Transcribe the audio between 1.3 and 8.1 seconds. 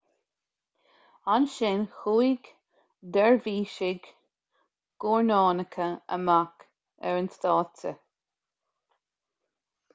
ansin chuaigh deirbhísigh guairneánacha amach ar an stáitse